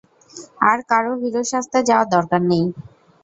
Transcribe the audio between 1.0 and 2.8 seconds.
Hero সাজতে যাওয়ার দরকার নেই।